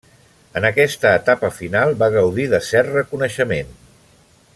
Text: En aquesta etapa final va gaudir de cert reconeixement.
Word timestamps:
En 0.59 0.65
aquesta 0.69 1.11
etapa 1.17 1.51
final 1.57 1.93
va 2.01 2.09
gaudir 2.15 2.47
de 2.55 2.63
cert 2.69 2.91
reconeixement. 2.97 3.71